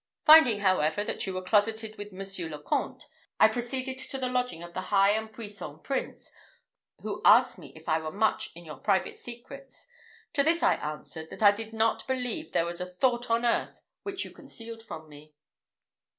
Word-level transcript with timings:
Finding, 0.25 0.61
however, 0.61 1.03
that 1.03 1.27
you 1.27 1.33
were 1.35 1.43
closeted 1.43 1.95
with 1.99 2.11
Monsieur 2.11 2.49
le 2.49 2.57
Comte, 2.57 3.05
I 3.39 3.47
proceeded 3.47 3.99
to 3.99 4.17
the 4.17 4.29
lodging 4.31 4.63
of 4.63 4.73
the 4.73 4.81
high 4.89 5.11
and 5.11 5.31
puissant 5.31 5.83
Prince, 5.83 6.31
who 7.03 7.21
asked 7.23 7.59
me 7.59 7.71
if 7.75 7.87
I 7.87 7.99
were 7.99 8.09
much 8.11 8.49
in 8.55 8.65
your 8.65 8.77
private 8.77 9.19
secrets. 9.19 9.85
To 10.33 10.41
this 10.41 10.63
I 10.63 10.73
answered, 10.77 11.29
that 11.29 11.43
I 11.43 11.51
did 11.51 11.71
not 11.71 12.07
believe 12.07 12.51
there 12.51 12.65
was 12.65 12.81
a 12.81 12.87
thought 12.87 13.29
on 13.29 13.45
earth 13.45 13.81
which 14.01 14.25
you 14.25 14.31
concealed 14.31 14.81
from 14.81 15.07
me." 15.07 15.35